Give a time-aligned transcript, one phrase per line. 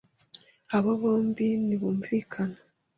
[0.77, 2.57] Abo bombi ntibumvikana.